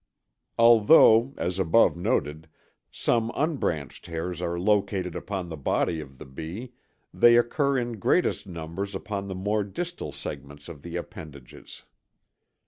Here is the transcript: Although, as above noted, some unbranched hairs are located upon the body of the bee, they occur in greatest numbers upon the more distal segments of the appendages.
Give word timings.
Although, 0.57 1.35
as 1.37 1.59
above 1.59 1.95
noted, 1.95 2.47
some 2.89 3.29
unbranched 3.35 4.07
hairs 4.07 4.41
are 4.41 4.59
located 4.59 5.15
upon 5.15 5.47
the 5.47 5.55
body 5.55 5.99
of 5.99 6.17
the 6.17 6.25
bee, 6.25 6.73
they 7.13 7.37
occur 7.37 7.77
in 7.77 7.99
greatest 7.99 8.47
numbers 8.47 8.95
upon 8.95 9.27
the 9.27 9.35
more 9.35 9.63
distal 9.63 10.11
segments 10.11 10.67
of 10.67 10.81
the 10.81 10.95
appendages. 10.95 11.83